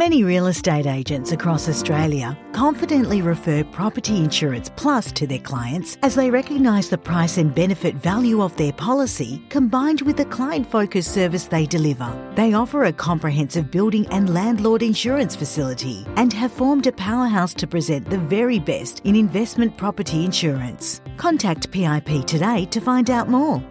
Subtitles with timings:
[0.00, 6.14] Many real estate agents across Australia confidently refer Property Insurance Plus to their clients as
[6.14, 11.12] they recognise the price and benefit value of their policy combined with the client focused
[11.12, 12.10] service they deliver.
[12.34, 17.66] They offer a comprehensive building and landlord insurance facility and have formed a powerhouse to
[17.66, 21.02] present the very best in investment property insurance.
[21.18, 23.62] Contact PIP today to find out more.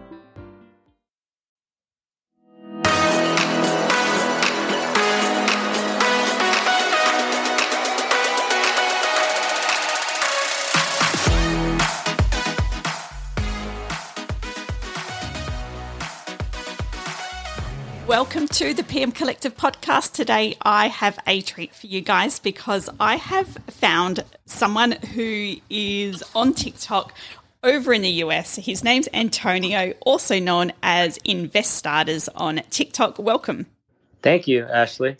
[18.10, 20.14] Welcome to the PM Collective podcast.
[20.14, 26.24] Today, I have a treat for you guys because I have found someone who is
[26.34, 27.14] on TikTok
[27.62, 28.56] over in the US.
[28.56, 33.20] His name's Antonio, also known as Invest Starters on TikTok.
[33.20, 33.66] Welcome.
[34.22, 35.16] Thank you, Ashley.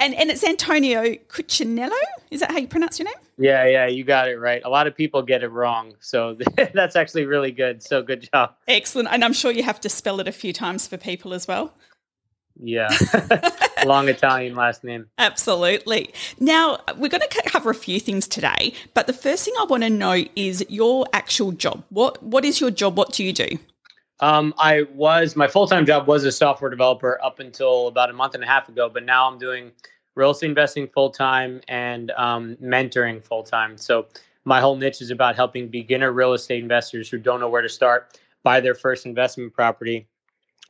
[0.00, 1.92] And and it's Antonio Cuccinello.
[2.32, 3.14] Is that how you pronounce your name?
[3.38, 4.62] Yeah, yeah, you got it right.
[4.64, 6.36] A lot of people get it wrong, so
[6.74, 7.84] that's actually really good.
[7.84, 8.56] So good job.
[8.66, 9.10] Excellent.
[9.12, 11.72] And I'm sure you have to spell it a few times for people as well.
[12.62, 12.88] Yeah.
[13.84, 15.06] Long Italian last name.
[15.18, 16.12] Absolutely.
[16.40, 19.82] Now, we're going to cover a few things today, but the first thing I want
[19.82, 21.84] to know is your actual job.
[21.90, 22.96] What what is your job?
[22.96, 23.58] What do you do?
[24.20, 28.14] Um, I was my full time job was a software developer up until about a
[28.14, 29.72] month and a half ago, but now I'm doing
[30.14, 33.76] real estate investing full time and um, mentoring full time.
[33.76, 34.06] So
[34.44, 37.68] my whole niche is about helping beginner real estate investors who don't know where to
[37.68, 40.06] start buy their first investment property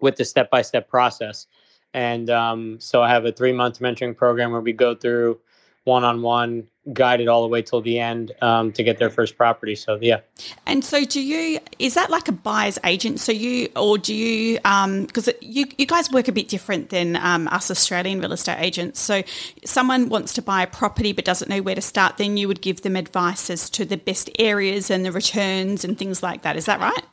[0.01, 1.47] with the step by step process.
[1.95, 5.39] And um, so I have a three month mentoring program where we go through
[5.87, 9.37] one on one, guided all the way till the end um, to get their first
[9.37, 9.77] property.
[9.77, 10.21] So yeah.
[10.67, 11.61] And so, do you?
[11.79, 13.21] Is that like a buyer's agent?
[13.21, 14.57] So you, or do you?
[14.57, 18.59] Because um, you you guys work a bit different than um, us Australian real estate
[18.61, 19.01] agents.
[19.01, 19.23] So,
[19.65, 22.17] someone wants to buy a property but doesn't know where to start.
[22.17, 25.97] Then you would give them advice as to the best areas and the returns and
[25.97, 26.57] things like that.
[26.57, 27.05] Is that right?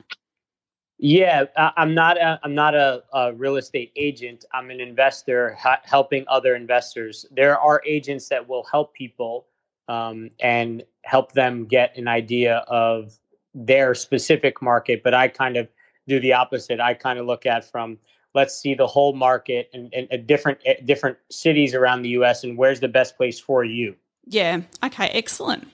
[1.00, 2.18] Yeah, I'm not.
[2.18, 4.46] A, I'm not a, a, real estate agent.
[4.54, 7.26] I'm an investor ha- helping other investors.
[7.32, 9.48] There are agents that will help people
[9.88, 13.18] um, and help them get an idea of
[13.54, 15.04] their specific market.
[15.04, 15.68] But I kind of
[16.08, 16.80] do the opposite.
[16.80, 17.98] I kind of look at from
[18.36, 22.44] let's see the whole market and, and, and different different cities around the U.S.
[22.44, 23.96] and where's the best place for you.
[24.26, 24.62] Yeah.
[24.84, 25.08] Okay.
[25.08, 25.68] Excellent.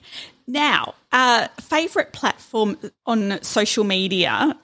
[0.46, 2.76] Now, uh, favorite platform
[3.06, 4.58] on social media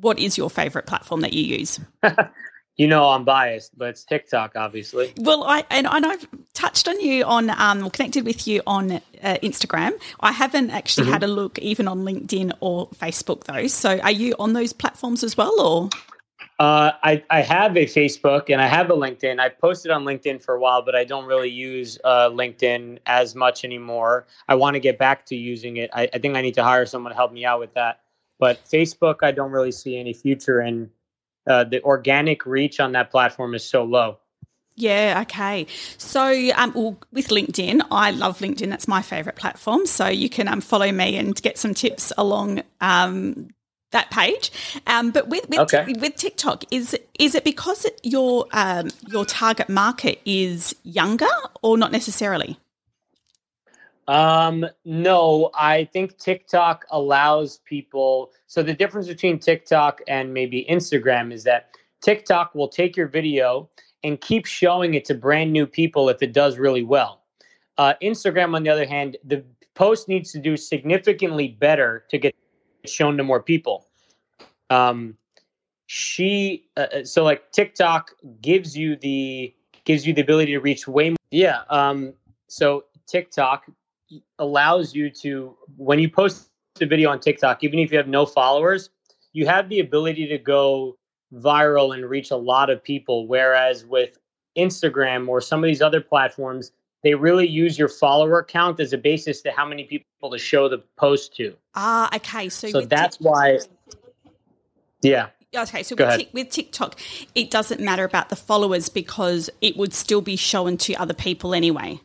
[0.00, 1.80] what is your favorite platform that you use?
[2.76, 5.12] you know I'm biased, but it's TikTok, obviously.
[5.18, 9.00] Well, I and, and I've touched on you on um, connected with you on uh,
[9.42, 9.92] Instagram.
[10.20, 11.12] I haven't actually mm-hmm.
[11.12, 13.66] had a look even on LinkedIn or Facebook though.
[13.66, 15.90] So, are you on those platforms as well, or?
[16.60, 19.40] Uh, I, I have a Facebook and I have a LinkedIn.
[19.40, 23.34] I posted on LinkedIn for a while, but I don't really use uh, LinkedIn as
[23.34, 24.26] much anymore.
[24.46, 25.88] I want to get back to using it.
[25.94, 28.00] I, I think I need to hire someone to help me out with that.
[28.40, 30.90] But Facebook, I don't really see any future in.
[31.46, 34.18] Uh, the organic reach on that platform is so low.
[34.76, 35.66] Yeah, okay.
[35.98, 38.68] So um, well, with LinkedIn, I love LinkedIn.
[38.70, 39.86] That's my favorite platform.
[39.86, 43.50] So you can um, follow me and get some tips along um,
[43.92, 44.50] that page.
[44.86, 45.92] Um, but with with, okay.
[45.98, 51.26] with TikTok, is is it because your um, your target market is younger
[51.62, 52.58] or not necessarily?
[54.10, 58.32] Um, no, I think TikTok allows people.
[58.48, 63.70] So the difference between TikTok and maybe Instagram is that TikTok will take your video
[64.02, 67.22] and keep showing it to brand new people if it does really well.
[67.78, 69.44] Uh, Instagram, on the other hand, the
[69.76, 72.34] post needs to do significantly better to get
[72.86, 73.86] shown to more people.
[74.70, 75.16] Um,
[75.86, 79.54] she uh, uh so like TikTok gives you the
[79.84, 81.16] gives you the ability to reach way more.
[81.30, 81.62] Yeah.
[81.68, 82.14] Um,
[82.48, 83.66] so TikTok
[84.38, 86.50] allows you to when you post
[86.80, 88.90] a video on TikTok, even if you have no followers,
[89.32, 90.96] you have the ability to go
[91.34, 93.26] viral and reach a lot of people.
[93.26, 94.18] Whereas with
[94.56, 96.72] Instagram or some of these other platforms,
[97.02, 100.68] they really use your follower count as a basis to how many people to show
[100.68, 101.56] the post to.
[101.74, 102.48] Ah, okay.
[102.48, 103.58] So, so that's why.
[105.02, 105.28] Yeah.
[105.56, 107.00] Okay, so with, t- with, TikTok,
[107.34, 111.54] it doesn't matter about the followers because it would still be shown to other people
[111.54, 112.00] anyway.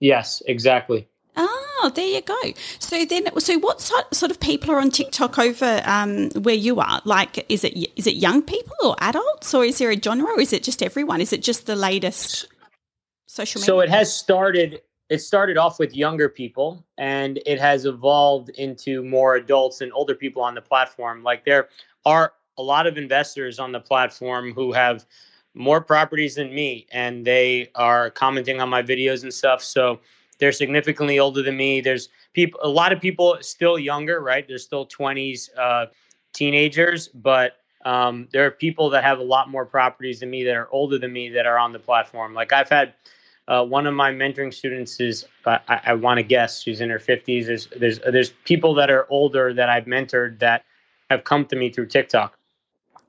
[0.00, 1.08] Yes, exactly.
[1.36, 2.36] Oh, there you go.
[2.80, 7.00] So then, so what sort of people are on TikTok over um, where you are?
[7.04, 10.40] Like, is it is it young people or adults, or is there a genre, or
[10.40, 11.20] is it just everyone?
[11.20, 12.48] Is it just the latest
[13.26, 13.66] social media?
[13.66, 14.82] So it has started.
[15.08, 20.14] It started off with younger people, and it has evolved into more adults and older
[20.14, 21.22] people on the platform.
[21.22, 21.68] Like there
[22.04, 25.06] are a lot of investors on the platform who have
[25.54, 29.62] more properties than me, and they are commenting on my videos and stuff.
[29.62, 30.00] So
[30.38, 31.80] they're significantly older than me.
[31.80, 34.46] There's people, a lot of people still younger, right?
[34.46, 35.86] They're still 20s, uh,
[36.32, 40.54] teenagers, but um, there are people that have a lot more properties than me that
[40.54, 42.34] are older than me that are on the platform.
[42.34, 42.94] Like I've had
[43.48, 46.98] uh, one of my mentoring students is I, I want to guess she's in her
[46.98, 47.46] 50s.
[47.46, 50.64] There's there's there's people that are older that I've mentored that
[51.08, 52.37] have come to me through TikTok.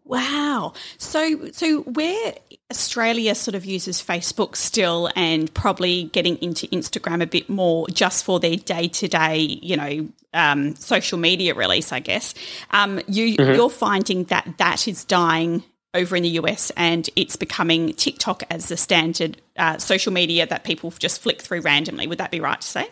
[0.10, 0.74] Wow.
[0.98, 2.34] So so where
[2.72, 8.26] Australia sort of uses Facebook still and probably getting into Instagram a bit more just
[8.26, 12.34] for their day to day, you know, um, social media release, I guess.
[12.72, 13.54] Um, you mm-hmm.
[13.54, 15.64] you're finding that that is dying
[15.94, 20.64] over in the US and it's becoming TikTok as the standard uh, social media that
[20.64, 22.08] people just flick through randomly.
[22.08, 22.90] Would that be right to say?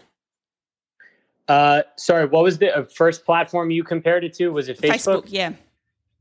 [1.48, 4.50] Uh, sorry, what was the uh, first platform you compared it to?
[4.50, 5.24] Was it Facebook?
[5.24, 5.54] Facebook, yeah.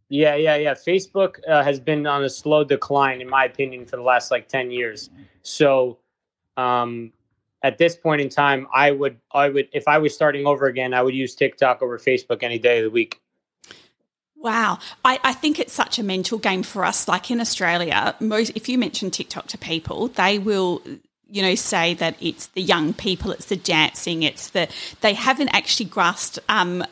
[0.08, 0.74] Yeah, yeah, yeah.
[0.74, 4.48] Facebook uh, has been on a slow decline, in my opinion, for the last like
[4.48, 5.10] ten years.
[5.42, 5.98] So,
[6.56, 7.12] um,
[7.62, 10.94] at this point in time, I would, I would, if I was starting over again,
[10.94, 13.20] I would use TikTok over Facebook any day of the week.
[14.36, 14.78] Wow.
[15.04, 17.08] I, I, think it's such a mental game for us.
[17.08, 20.82] Like in Australia, most if you mention TikTok to people, they will
[21.28, 24.68] you know say that it's the young people, it's the dancing, it's the
[25.00, 26.84] they haven't actually grasped um,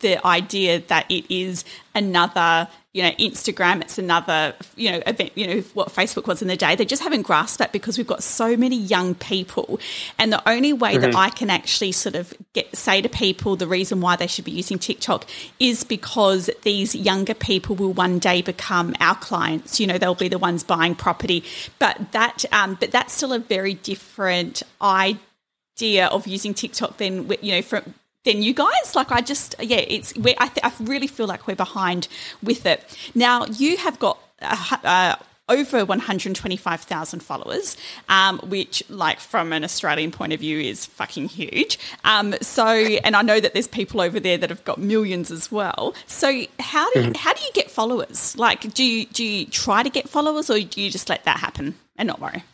[0.00, 1.64] the idea that it is
[1.94, 6.48] another you know instagram it's another you know event you know what facebook was in
[6.48, 6.74] the day.
[6.76, 9.80] They just haven't grasped that because we've got so many young people.
[10.18, 11.02] And the only way mm-hmm.
[11.02, 14.44] that i can actually sort of get say to people the reason why they should
[14.44, 15.26] be using tiktok
[15.58, 19.80] is because these younger people will one day become our clients.
[19.80, 21.44] You know they'll be the ones buying property.
[21.78, 27.52] But that um, but that's still a very different idea of using tiktok than you
[27.52, 28.94] know from than you guys.
[28.94, 30.12] Like I just, yeah, it's.
[30.16, 32.08] I, th- I really feel like we're behind
[32.42, 32.84] with it.
[33.14, 34.18] Now you have got.
[34.40, 35.16] Uh, uh,
[35.48, 37.76] over 125,000 followers,
[38.08, 41.78] um, which, like, from an Australian point of view, is fucking huge.
[42.04, 45.50] Um, so, and I know that there's people over there that have got millions as
[45.52, 45.94] well.
[46.06, 47.14] So, how do you, mm-hmm.
[47.16, 48.36] how do you get followers?
[48.38, 51.38] Like, do you do you try to get followers, or do you just let that
[51.38, 52.44] happen and not worry?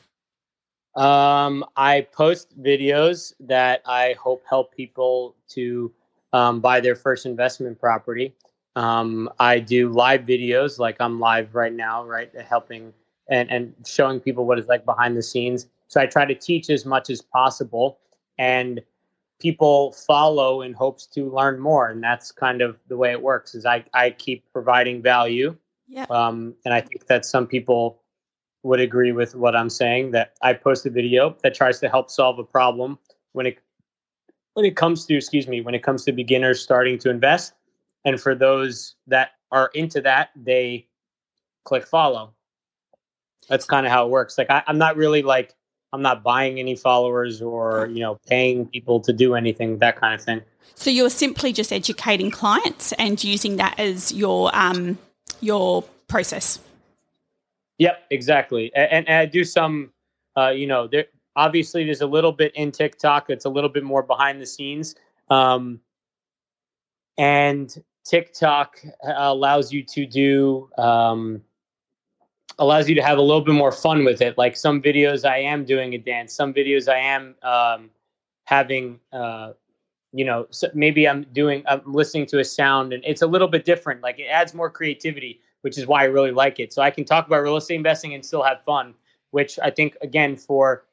[0.95, 5.93] Um, I post videos that I hope help people to
[6.33, 8.35] um, buy their first investment property.
[8.77, 12.93] Um, I do live videos, like I'm live right now, right, helping
[13.29, 15.67] and, and showing people what it's like behind the scenes.
[15.89, 17.99] So I try to teach as much as possible,
[18.39, 18.81] and
[19.41, 21.89] people follow in hopes to learn more.
[21.89, 23.55] And that's kind of the way it works.
[23.55, 25.57] Is I I keep providing value,
[25.89, 26.07] yeah.
[26.11, 28.01] Um, and I think that some people
[28.63, 32.11] would agree with what I'm saying that I post a video that tries to help
[32.11, 32.99] solve a problem
[33.33, 33.59] when it
[34.55, 37.55] when it comes to excuse me when it comes to beginners starting to invest.
[38.05, 40.87] And for those that are into that they
[41.65, 42.33] click follow.
[43.49, 44.37] That's kind of how it works.
[44.37, 45.55] Like I, i'm not really like
[45.93, 50.15] i'm not buying any followers or you know paying people to do anything that kind
[50.15, 50.43] of thing.
[50.75, 54.99] So you're simply just educating clients and using that as your um
[55.41, 56.59] your process
[57.79, 58.73] Yep, exactly.
[58.75, 59.93] And, and I do some,
[60.37, 63.85] uh, you know, there obviously there's a little bit in TikTok that's a little bit
[63.85, 64.97] more behind the scenes,
[65.31, 65.81] um,
[67.17, 68.81] and TikTok
[69.17, 71.43] allows you to do um,
[72.59, 74.37] allows you to have a little bit more fun with it.
[74.37, 76.35] Like some videos, I am doing a dance.
[76.35, 77.91] Some videos, I am um,
[78.45, 79.01] having.
[79.13, 79.53] Uh,
[80.15, 83.47] you know, so maybe I'm doing, I'm listening to a sound, and it's a little
[83.47, 84.01] bit different.
[84.01, 86.73] Like it adds more creativity which is why I really like it.
[86.73, 88.95] So I can talk about real estate investing and still have fun,
[89.33, 90.87] which I think, again, for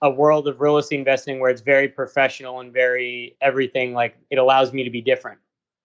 [0.00, 4.38] a world of real estate investing where it's very professional and very everything, like it
[4.38, 5.40] allows me to be different.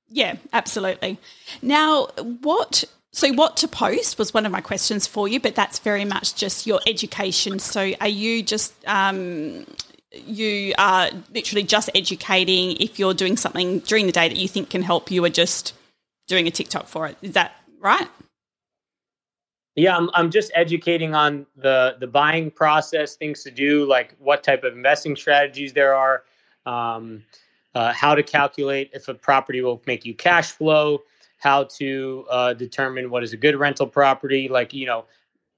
[0.07, 1.17] Yeah, absolutely.
[1.63, 2.09] Now,
[2.41, 6.05] what so, what to post was one of my questions for you, but that's very
[6.05, 7.57] much just your education.
[7.57, 9.65] So, are you just um,
[10.11, 12.77] you are literally just educating?
[12.79, 15.73] If you're doing something during the day that you think can help, you are just
[16.27, 17.17] doing a TikTok for it.
[17.21, 18.07] Is that right?
[19.75, 24.43] Yeah, I'm I'm just educating on the the buying process, things to do, like what
[24.43, 26.23] type of investing strategies there are,
[26.65, 27.23] um,
[27.73, 31.03] uh, how to calculate if a property will make you cash flow,
[31.37, 35.05] how to uh, determine what is a good rental property, like you know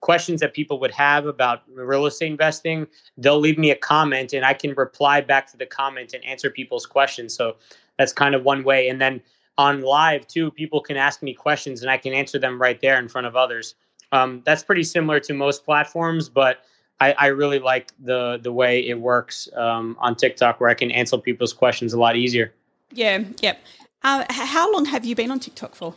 [0.02, 2.86] questions that people would have about real estate investing.
[3.18, 6.52] They'll leave me a comment, and I can reply back to the comment and answer
[6.52, 7.34] people's questions.
[7.34, 7.56] So
[7.98, 9.22] that's kind of one way, and then
[9.58, 12.98] on live too, people can ask me questions and I can answer them right there
[12.98, 13.76] in front of others.
[14.12, 16.60] Um, that's pretty similar to most platforms, but
[17.00, 20.92] I, I, really like the the way it works um, on TikTok, where I can
[20.92, 22.54] answer people's questions a lot easier.
[22.92, 23.60] Yeah, yep.
[24.04, 25.96] Uh, how long have you been on TikTok for?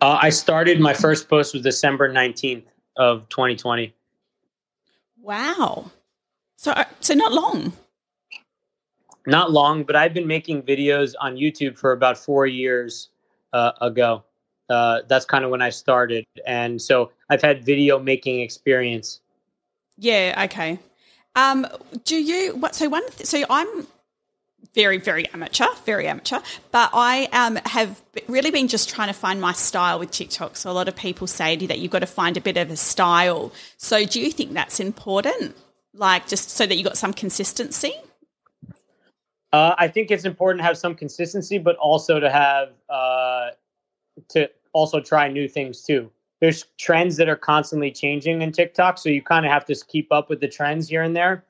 [0.00, 2.64] Uh, I started my first post was December nineteenth.
[2.96, 3.94] of 2020.
[5.20, 5.90] Wow.
[6.56, 7.72] So uh, so not long.
[9.26, 13.08] Not long, but I've been making videos on YouTube for about four years
[13.52, 14.24] uh, ago.
[14.68, 19.20] Uh, that's kind of when I started, and so I've had video making experience.
[19.98, 20.46] Yeah.
[20.46, 20.78] Okay.
[21.36, 21.66] Um,
[22.04, 22.74] do you what?
[22.74, 23.08] So one.
[23.10, 23.86] Th- so I'm
[24.74, 26.38] very, very amateur, very amateur.
[26.70, 30.56] But I um, have really been just trying to find my style with TikTok.
[30.56, 32.70] So a lot of people say to that you've got to find a bit of
[32.70, 33.52] a style.
[33.76, 35.56] So do you think that's important?
[35.94, 37.92] Like just so that you got some consistency?
[39.52, 43.50] Uh, I think it's important to have some consistency, but also to have uh,
[44.30, 46.10] to also try new things too.
[46.40, 50.10] There's trends that are constantly changing in TikTok, so you kind of have to keep
[50.10, 51.44] up with the trends here and there.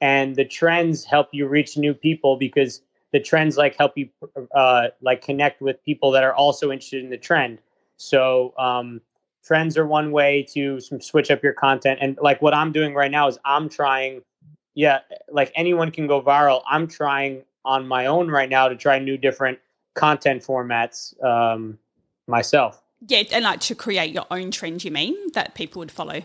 [0.00, 2.82] And the trends help you reach new people because
[3.12, 4.08] the trends like help you
[4.54, 7.60] uh, like connect with people that are also interested in the trend.
[7.96, 9.00] So um,
[9.44, 11.98] trends are one way to switch up your content.
[12.02, 14.22] And like what i'm doing right now is i'm trying
[14.74, 15.00] yeah
[15.30, 19.16] like anyone can go viral i'm trying on my own right now to try new
[19.16, 19.58] different
[19.94, 21.78] content formats um,
[22.26, 26.22] myself yeah and like to create your own trend you mean that people would follow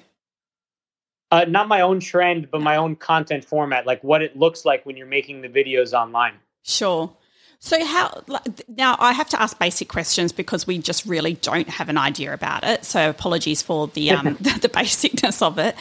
[1.31, 4.85] uh, not my own trend, but my own content format, like what it looks like
[4.85, 6.33] when you're making the videos online.
[6.63, 7.15] Sure.
[7.59, 8.23] So how
[8.69, 12.33] now I have to ask basic questions because we just really don't have an idea
[12.33, 12.85] about it.
[12.85, 15.75] So apologies for the um, the basicness of it.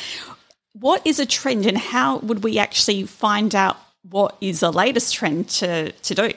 [0.80, 5.14] What is a trend, and how would we actually find out what is the latest
[5.14, 6.32] trend to to do?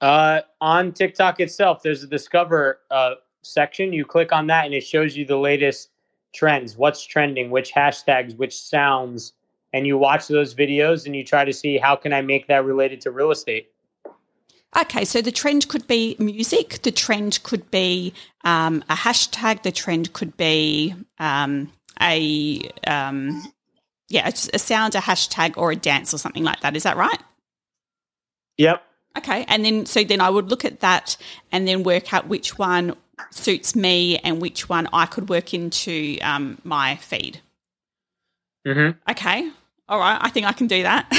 [0.00, 3.92] Uh, on TikTok itself, there's a discover uh, section.
[3.92, 5.90] You click on that, and it shows you the latest
[6.32, 9.32] trends, what's trending, which hashtags, which sounds,
[9.72, 12.64] and you watch those videos and you try to see how can I make that
[12.64, 13.70] related to real estate.
[14.80, 16.82] Okay, so the trend could be music.
[16.82, 19.64] The trend could be um, a hashtag.
[19.64, 23.52] The trend could be um, a um,
[24.08, 26.76] yeah, a sound, a hashtag, or a dance, or something like that.
[26.76, 27.20] Is that right?
[28.58, 28.82] Yep.
[29.18, 31.16] Okay, and then so then I would look at that
[31.52, 32.94] and then work out which one
[33.30, 37.40] suits me and which one I could work into um, my feed.
[38.66, 39.10] Mm-hmm.
[39.10, 39.50] Okay.
[39.88, 40.18] All right.
[40.20, 41.10] I think I can do that.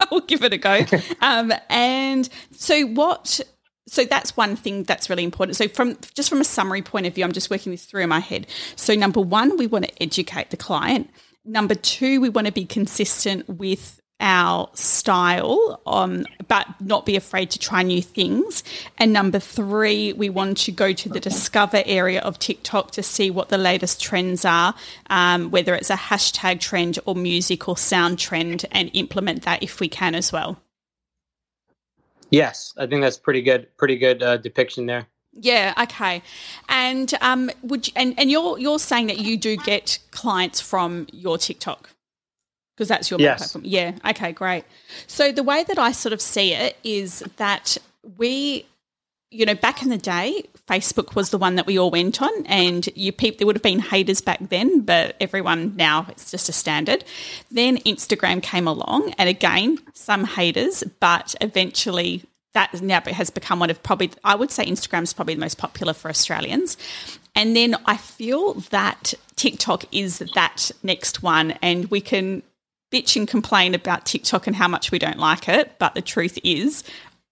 [0.00, 0.84] I'll give it a go.
[1.20, 3.40] um, and so what?
[3.88, 5.56] So that's one thing that's really important.
[5.56, 8.08] So from just from a summary point of view, I'm just working this through in
[8.08, 8.46] my head.
[8.76, 11.10] So number one, we want to educate the client.
[11.44, 17.50] Number two, we want to be consistent with our style, um, but not be afraid
[17.52, 18.64] to try new things.
[18.98, 23.30] And number three, we want to go to the discover area of TikTok to see
[23.30, 24.74] what the latest trends are,
[25.08, 29.80] um, whether it's a hashtag trend or music or sound trend, and implement that if
[29.80, 30.60] we can as well.
[32.30, 33.74] Yes, I think that's pretty good.
[33.76, 35.06] Pretty good uh, depiction there.
[35.32, 35.74] Yeah.
[35.82, 36.22] Okay.
[36.68, 41.06] And um, would you, and and you're you're saying that you do get clients from
[41.12, 41.90] your TikTok
[42.78, 43.38] because that's your yes.
[43.38, 43.64] platform.
[43.66, 43.92] Yeah.
[44.08, 44.64] Okay, great.
[45.08, 47.76] So the way that I sort of see it is that
[48.16, 48.66] we,
[49.32, 52.46] you know, back in the day, Facebook was the one that we all went on,
[52.46, 56.48] and you people there would have been haters back then, but everyone now it's just
[56.48, 57.04] a standard.
[57.50, 63.70] Then Instagram came along, and again, some haters, but eventually that now has become one
[63.70, 66.76] of probably I would say Instagram is probably the most popular for Australians.
[67.34, 72.42] And then I feel that TikTok is that next one, and we can
[72.90, 76.38] bitch and complain about TikTok and how much we don't like it, but the truth
[76.42, 76.82] is,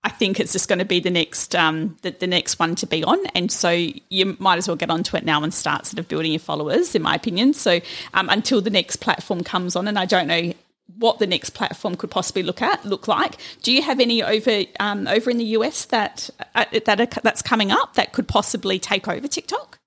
[0.06, 2.86] I think it's just going to be the next um, the, the next one to
[2.86, 5.98] be on, and so you might as well get onto it now and start sort
[5.98, 7.54] of building your followers, in my opinion.
[7.54, 7.80] So
[8.14, 10.52] um, until the next platform comes on, and I don't know
[10.96, 13.34] what the next platform could possibly look at look like.
[13.62, 17.42] Do you have any over um, over in the US that uh, that are, that's
[17.42, 19.80] coming up that could possibly take over TikTok?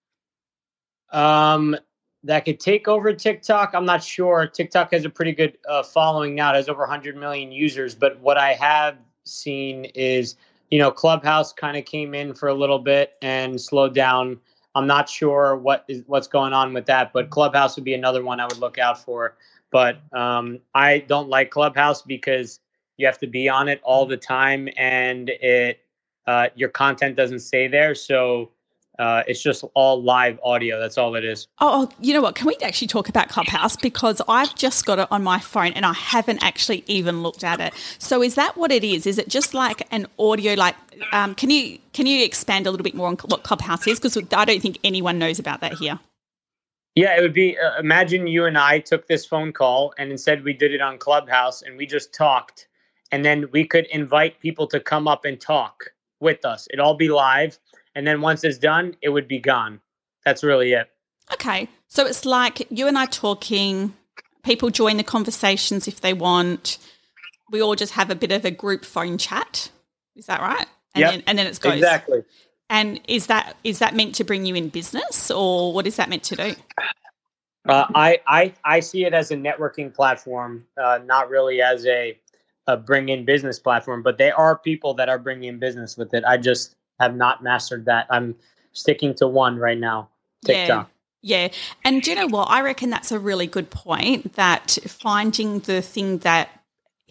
[1.13, 1.77] Um,
[2.25, 3.73] that could take over TikTok.
[3.73, 4.47] I'm not sure.
[4.47, 6.51] TikTok has a pretty good uh, following now.
[6.51, 7.95] It has over 100 million users.
[7.95, 10.35] But what I have seen is,
[10.69, 14.39] you know, Clubhouse kind of came in for a little bit and slowed down.
[14.75, 18.23] I'm not sure what is what's going on with that, but Clubhouse would be another
[18.23, 19.35] one I would look out for.
[19.71, 22.59] But um, I don't like Clubhouse because
[22.97, 25.79] you have to be on it all the time, and it
[26.27, 27.95] uh, your content doesn't stay there.
[27.95, 28.51] So
[28.99, 30.77] uh, it's just all live audio.
[30.77, 31.47] That's all it is.
[31.59, 32.35] Oh, oh, you know what?
[32.35, 33.77] Can we actually talk about Clubhouse?
[33.77, 37.61] Because I've just got it on my phone and I haven't actually even looked at
[37.61, 37.73] it.
[37.97, 39.07] So is that what it is?
[39.07, 40.53] Is it just like an audio?
[40.53, 40.75] Like,
[41.13, 43.99] um, can you can you expand a little bit more on what Clubhouse is?
[44.01, 45.97] Because I don't think anyone knows about that here.
[46.95, 47.57] Yeah, it would be.
[47.57, 50.97] Uh, imagine you and I took this phone call and instead we did it on
[50.97, 52.67] Clubhouse and we just talked,
[53.13, 55.85] and then we could invite people to come up and talk
[56.19, 56.67] with us.
[56.69, 57.57] It'd all be live
[57.95, 59.79] and then once it's done, it would be gone.
[60.25, 60.89] That's really it.
[61.33, 61.67] Okay.
[61.87, 63.93] So it's like you and I talking,
[64.43, 66.77] people join the conversations if they want.
[67.51, 69.71] We all just have a bit of a group phone chat.
[70.15, 70.67] Is that right?
[70.93, 71.11] And Yep.
[71.11, 71.73] then and then it goes.
[71.73, 72.23] Exactly.
[72.69, 76.09] And is that is that meant to bring you in business or what is that
[76.09, 76.55] meant to do?
[77.67, 82.17] Uh, I, I I see it as a networking platform, uh, not really as a,
[82.67, 84.01] a bring in business platform.
[84.01, 86.23] But there are people that are bringing in business with it.
[86.25, 88.07] I just have not mastered that.
[88.09, 88.35] I'm
[88.73, 90.09] sticking to one right now,
[90.45, 90.87] TikTok.
[90.87, 90.93] Yeah.
[91.21, 91.49] Yeah.
[91.83, 92.49] And do you know what?
[92.49, 96.49] I reckon that's a really good point that finding the thing that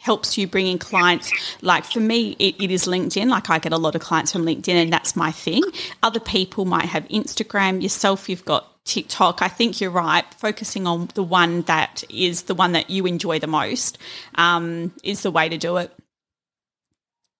[0.00, 1.30] helps you bring in clients.
[1.60, 3.28] Like for me, it, it is LinkedIn.
[3.28, 5.62] Like I get a lot of clients from LinkedIn and that's my thing.
[6.02, 7.82] Other people might have Instagram.
[7.82, 9.42] Yourself, you've got TikTok.
[9.42, 10.24] I think you're right.
[10.34, 13.98] Focusing on the one that is the one that you enjoy the most
[14.36, 15.92] um, is the way to do it.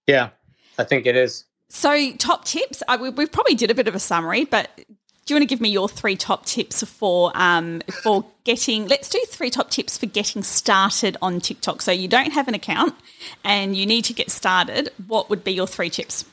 [0.07, 0.31] Yeah,
[0.79, 1.45] I think it is.
[1.69, 2.83] So, top tips.
[2.89, 5.55] I, we, we probably did a bit of a summary, but do you want to
[5.55, 8.89] give me your three top tips for um, for getting?
[8.89, 11.83] Let's do three top tips for getting started on TikTok.
[11.83, 12.95] So you don't have an account
[13.45, 14.91] and you need to get started.
[15.07, 16.25] What would be your three tips?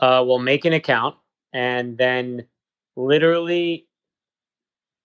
[0.00, 1.14] Uh, well, make an account
[1.52, 2.46] and then
[2.96, 3.86] literally,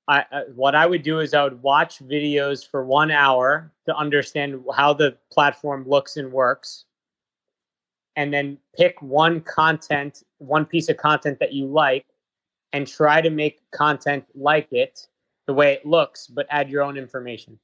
[0.08, 3.96] I uh, what I would do is I would watch videos for one hour to
[3.96, 6.86] understand how the platform looks and works,
[8.16, 12.06] and then pick one content, one piece of content that you like,
[12.72, 15.08] and try to make content like it
[15.48, 17.60] the way it looks, but add your own information.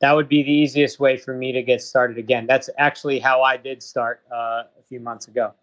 [0.00, 2.46] That would be the easiest way for me to get started again.
[2.46, 5.54] That's actually how I did start uh, a few months ago.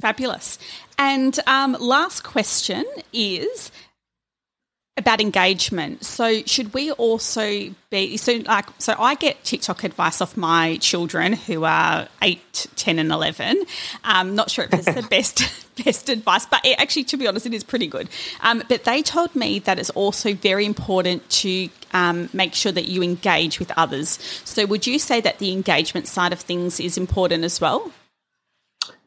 [0.00, 0.58] Fabulous.
[0.98, 3.70] And um, last question is
[4.96, 6.04] about engagement.
[6.04, 11.32] So should we also be so like so I get TikTok advice off my children
[11.32, 13.64] who are 8, 10 and 11.
[14.04, 15.42] Um not sure if it's the best
[15.84, 18.08] best advice, but it, actually to be honest it is pretty good.
[18.40, 22.86] Um, but they told me that it's also very important to um, make sure that
[22.86, 24.18] you engage with others.
[24.44, 27.90] So would you say that the engagement side of things is important as well?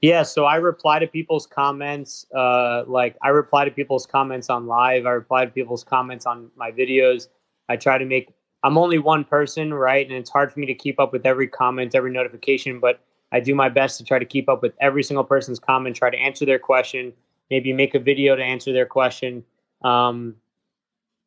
[0.01, 2.25] Yeah, so I reply to people's comments.
[2.33, 5.05] Uh, like I reply to people's comments on live.
[5.05, 7.27] I reply to people's comments on my videos.
[7.69, 8.33] I try to make.
[8.63, 10.05] I'm only one person, right?
[10.05, 12.79] And it's hard for me to keep up with every comment, every notification.
[12.79, 12.99] But
[13.31, 15.95] I do my best to try to keep up with every single person's comment.
[15.95, 17.13] Try to answer their question.
[17.49, 19.43] Maybe make a video to answer their question.
[19.83, 20.35] Um,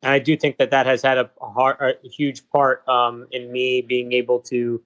[0.03, 3.51] and I do think that that has had a, a, a huge part um, in
[3.51, 4.81] me being able to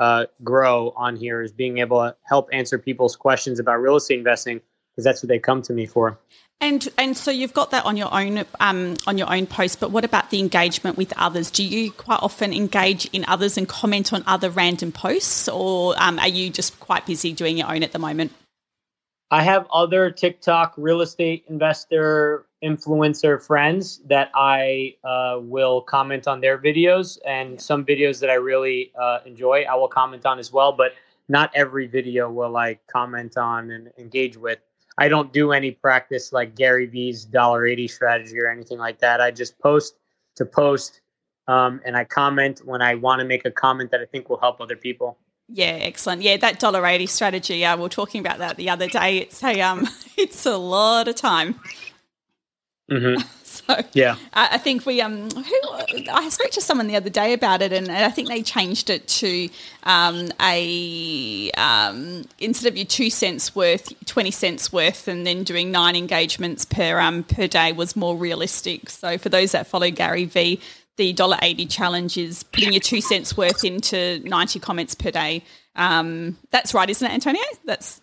[0.00, 4.18] uh, grow on here is being able to help answer people's questions about real estate
[4.18, 4.60] investing
[4.90, 6.18] because that's what they come to me for.
[6.62, 9.90] And and so you've got that on your own um, on your own post, but
[9.90, 11.50] what about the engagement with others?
[11.50, 16.18] Do you quite often engage in others and comment on other random posts, or um,
[16.18, 18.32] are you just quite busy doing your own at the moment?
[19.30, 26.40] I have other TikTok real estate investor influencer friends that I uh, will comment on
[26.40, 30.52] their videos, and some videos that I really uh, enjoy, I will comment on as
[30.52, 30.72] well.
[30.72, 30.92] But
[31.28, 34.58] not every video will I comment on and engage with.
[34.98, 39.20] I don't do any practice like Gary Vee's dollar eighty strategy or anything like that.
[39.20, 39.94] I just post
[40.36, 41.00] to post,
[41.48, 44.40] um, and I comment when I want to make a comment that I think will
[44.40, 45.16] help other people.
[45.48, 46.22] Yeah, excellent.
[46.22, 47.64] Yeah, that dollar eighty strategy.
[47.64, 49.18] Uh, we were talking about that the other day.
[49.18, 51.58] It's a um, it's a lot of time.
[52.90, 53.22] Mm-hmm.
[53.50, 55.60] So yeah, I, I think we um, who
[56.08, 58.90] I spoke to someone the other day about it, and, and I think they changed
[58.90, 59.48] it to
[59.82, 65.72] um, a um, instead of your two cents worth, twenty cents worth, and then doing
[65.72, 68.88] nine engagements per um per day was more realistic.
[68.88, 70.60] So for those that follow Gary Vee,
[70.96, 75.42] the dollar eighty challenge is putting your two cents worth into ninety comments per day.
[75.74, 77.42] Um, that's right, isn't it, Antonio?
[77.64, 78.00] That's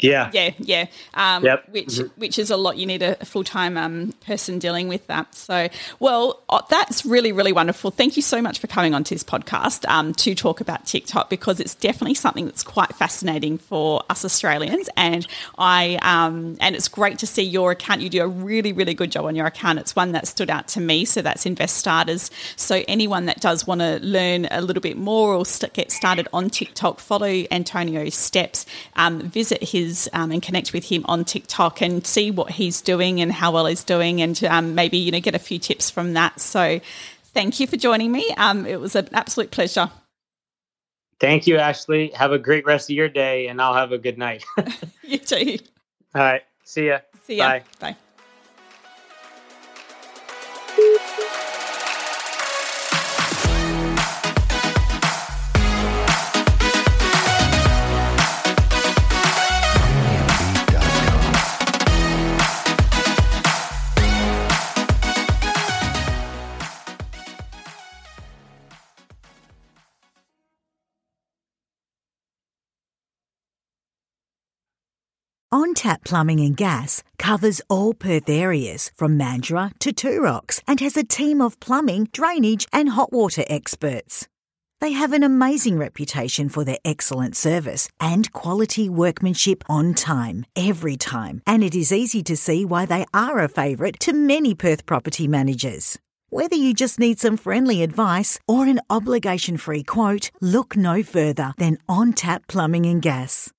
[0.00, 0.86] yeah, yeah, yeah.
[1.14, 1.64] Um, Yep.
[1.70, 2.10] Which Mhm.
[2.16, 2.76] which is a lot.
[2.78, 5.34] You need a full time um, person dealing with that.
[5.34, 5.68] So,
[6.00, 7.90] well, uh, that's really really wonderful.
[7.90, 11.60] Thank you so much for coming onto this podcast um, to talk about TikTok because
[11.60, 14.88] it's definitely something that's quite fascinating for us Australians.
[14.96, 15.26] And
[15.58, 18.00] I um, and it's great to see your account.
[18.02, 19.78] You do a really really good job on your account.
[19.78, 21.04] It's one that stood out to me.
[21.04, 22.30] So that's Invest Starters.
[22.56, 26.28] So anyone that does want to learn a little bit more or st- get started
[26.32, 28.66] on TikTok, follow Antonio's steps.
[28.96, 33.20] Um, visit his um, and connect with him on TikTok and see what he's doing
[33.20, 36.14] and how well he's doing, and um, maybe you know get a few tips from
[36.14, 36.40] that.
[36.40, 36.80] So,
[37.34, 38.28] thank you for joining me.
[38.36, 39.90] Um, it was an absolute pleasure.
[41.20, 42.10] Thank you, Ashley.
[42.14, 44.44] Have a great rest of your day, and I'll have a good night.
[45.02, 45.56] You too.
[46.14, 46.42] All right.
[46.64, 46.98] See ya.
[47.24, 47.48] See ya.
[47.48, 47.62] Bye.
[47.80, 47.96] Bye.
[75.58, 80.96] On Tap Plumbing and Gas covers all Perth areas from Mandurah to Rocks and has
[80.96, 84.28] a team of plumbing, drainage, and hot water experts.
[84.80, 90.96] They have an amazing reputation for their excellent service and quality workmanship on time, every
[90.96, 94.86] time, and it is easy to see why they are a favourite to many Perth
[94.86, 95.98] property managers.
[96.30, 101.52] Whether you just need some friendly advice or an obligation free quote, look no further
[101.58, 103.52] than On Tap Plumbing and Gas.